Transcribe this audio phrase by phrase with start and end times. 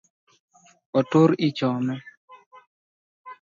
[0.99, 1.95] Otur ichome